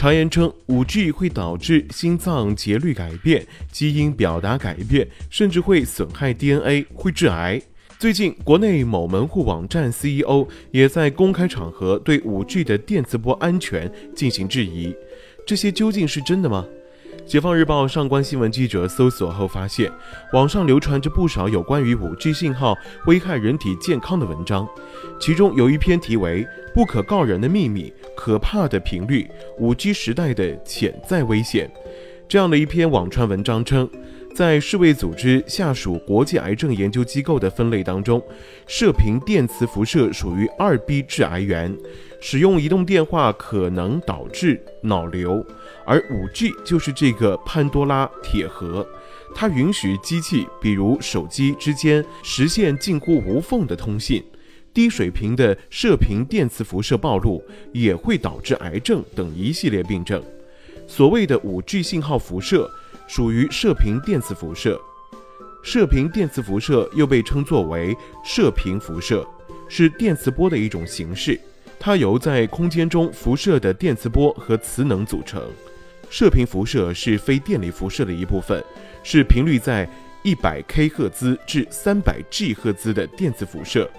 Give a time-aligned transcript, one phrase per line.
[0.00, 7.60] 常言称，5G 会导致心脏节律改变、基因表达改变，甚至会损害 DNA，会致癌。
[7.98, 14.96] 最近，国内某门户网站 CEO 也在公开场合对 5G 的电磁波安全进行质疑。
[15.46, 16.66] 这些究竟是真的吗？
[17.30, 19.88] 解放日报上官新闻记者搜索后发现，
[20.32, 24.68] 网上流传着不少有关于 5G 信号危害人体健康的文章，
[25.20, 26.44] 其中有一篇题为
[26.74, 29.30] 《不可告人的秘密：可怕的频率
[29.60, 31.68] ——5G 时代的潜在危险》。
[32.26, 33.88] 这样的一篇网传文章称，
[34.34, 38.22] 在世卫组织下属国际癌症研究机构的分类当中，
[38.66, 41.76] 射频电磁辐射属于二 B 致癌源。
[42.20, 45.44] 使用移动电话可能导致脑瘤，
[45.84, 48.86] 而 5G 就是这个潘多拉铁盒，
[49.34, 54.22] 它允许机器，比如手机之间实现近乎无缝的通信。
[54.72, 60.22] 低水平的射频电磁辐射暴露也会导致癌症等一系列病症。
[60.86, 62.70] 所谓的 5G 信号辐射
[63.12, 64.80] 属于射频电磁辐射，
[65.64, 69.26] 射频电磁辐射又被称作为射频辐射，
[69.68, 71.36] 是电磁波的一种形式。
[71.76, 75.42] 它由在空间中辐射的电磁波和磁能组成。
[76.08, 78.64] 射频辐射是非电离辐射的一部分，
[79.02, 79.90] 是频率在
[80.22, 83.90] 一百 K 赫兹至三百 G 赫兹的电磁辐射。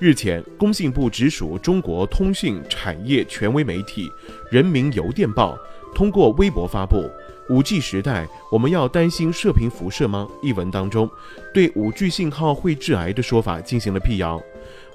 [0.00, 4.08] 日前，工信部直属中国通讯产业权威媒体
[4.50, 5.56] 《人民邮电报》
[5.96, 6.96] 通过微博发布
[7.48, 11.08] 《五 G 时代，我们要担心射频辐射吗》一文当中，
[11.54, 14.40] 对五 G 信号会致癌的说法进行了辟谣。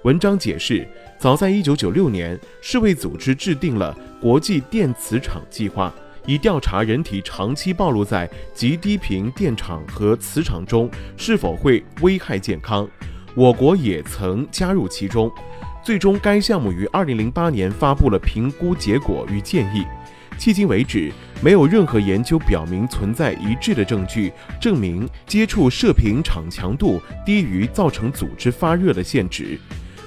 [0.03, 0.86] 文章解释，
[1.18, 5.94] 早在1996年，世卫组织制定了国际电磁场计划，
[6.26, 12.88] 以调查人体长期暴露在极低频电场和磁场中是否会危害健康。
[13.34, 15.31] 我国也曾加入其中。
[15.84, 19.84] 最终，该项目于2008年发布了评估结果与建议。
[20.38, 21.12] 迄今为止，
[21.42, 29.59] 没有任何研究表明存在一致的证据证明接触射频场强度低于造成组织发热的限值。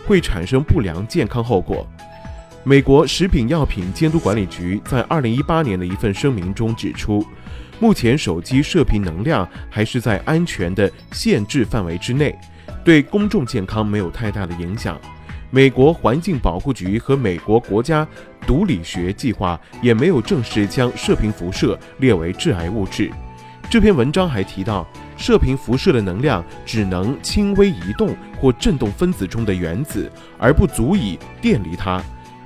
[0.07, 1.87] 会产生不良健康后果。
[2.63, 7.25] 美国食品药品监督管理局在二零一八年的一份声明中指出，
[7.81, 12.39] 目前手机射频能量还是在安全的限制范围之内，
[12.85, 15.01] 对公众健康没有太大的影响。
[15.55, 18.05] 美国环境保护局和美国国家
[18.45, 23.09] 毒理学计划也没有正式将射频辐射列为致癌物质。
[23.71, 24.85] 这篇文章还提到。
[25.17, 32.03] 射频辐射的能量只能轻微移动或振动分子中的原子，而不足以电离它，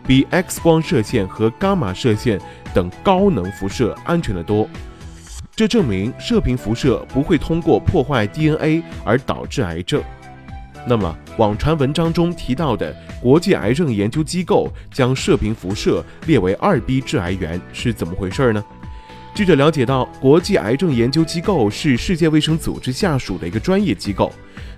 [0.06, 2.38] 比 X 光射线和伽马射线
[2.74, 4.68] 等高能辐射安全得多。
[5.56, 10.02] 这证明射频辐射不会通过破坏 DNA 而导致癌症。
[10.86, 18.64] 那么，网传文章中提到的国际癌症研究机构将射频辐射列为二 B 致癌源是怎么回事呢？
[19.36, 24.32] 记者了解到，国际癌症研究机构是世界卫生组织下属的一个专业机构。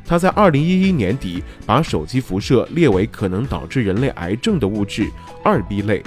[0.05, 5.11] 它在二零一一年底把手机辐射列为可能导致人类癌症的物质
[5.43, 6.03] 二 B 类。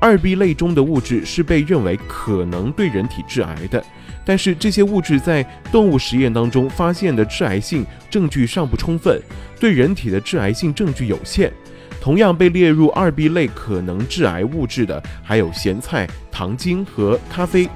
[0.00, 3.82] 二 B 类中的物质是被认为可能对人体致癌的，
[4.24, 9.20] 但是这些物质在动物实验当中发现的致癌性证据尚不充分，
[9.58, 11.52] 对人体的致癌性证据有限。
[12.00, 17.66] 同样被列入二 B 类可能致癌物质的还有咸菜、糖精和咖啡。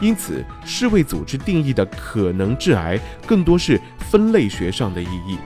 [0.00, 5.36] 因此，世卫组织定义的可能致癌更多是分类学上的意义。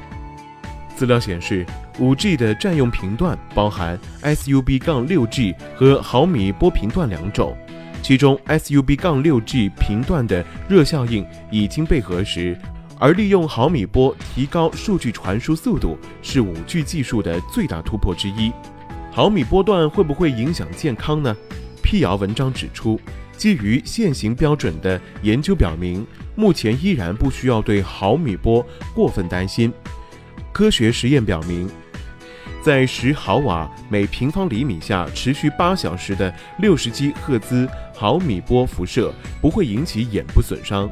[0.99, 1.65] 资料显示
[2.01, 7.57] ，5G 的占用频段包含 SUB 杠 6G 和毫米波频段两种，
[8.03, 12.59] 其中 SUB 杠 6G 频段的热效应已经被核实。
[12.99, 18.51] 而利用毫米波提高数据传输速度是五 G 技术的最大突破之一。
[19.13, 21.37] 毫米波段会不会影响健康呢？
[21.81, 23.01] 辟谣文章指出，
[23.37, 29.73] 基于现行标准的研究表明，目前依然不需要对毫米波过分担心。
[30.59, 31.71] 科学实验表明，
[32.61, 40.91] 在十毫瓦每平方厘米下持续八小时的六十 G 赫兹毫米波辐射不会引起眼部损伤。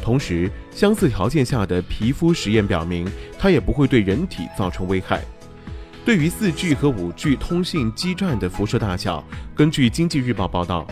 [0.00, 5.20] 同时，相似条件下的皮肤实验表明，它也不会对人体造成危害。
[6.04, 10.86] 对于 4G 和 5G 通信基站的辐射大小，根据经济日报报道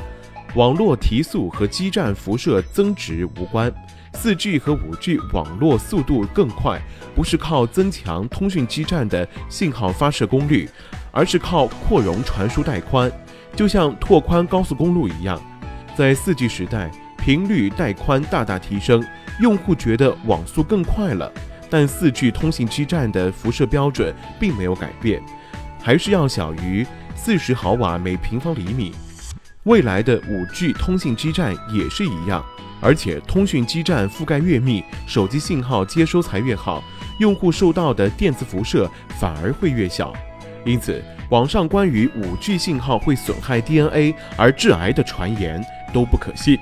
[0.56, 3.72] 网络提速和基站辐射增值无关。
[4.16, 6.80] 四 G 和五 G 网络速度更快，
[7.14, 10.68] 不是靠增强通讯基站的信号发射功率，
[11.12, 13.12] 而是靠扩容传输带宽，
[13.54, 15.40] 就像拓宽高速公路一样。
[15.94, 19.04] 在四 G 时代，频率带宽大大提升，
[19.40, 21.30] 用户觉得网速更快了。
[21.68, 25.22] 但四 G 通信基站的辐射标准并没有改变，
[25.82, 28.92] 还是要小于四十毫瓦每平方厘米。
[29.64, 32.44] 未来的五 G 通信基站也是一样，
[32.80, 36.82] 而且通讯基站覆盖越密，手机信号接收才越好，
[37.18, 40.12] 用户受到的电磁辐射反而会越小。
[40.64, 46.58] 因此，网上关于五 G 信号会损害 DNA 而致癌的传言都不可信。